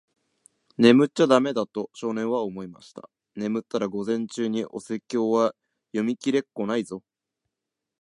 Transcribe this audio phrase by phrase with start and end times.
[0.79, 3.07] 「眠っちゃだめだ。」と、少年は思いました。
[3.37, 5.53] 「眠ったら、午前中にお説教は
[5.91, 7.03] 読みきれっこないぞ。」